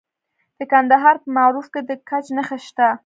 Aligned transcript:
د 0.59 0.61
کندهار 0.71 1.15
په 1.23 1.29
معروف 1.37 1.67
کې 1.73 1.81
د 1.89 1.91
ګچ 2.09 2.25
نښې 2.35 2.57
شته. 2.65 2.87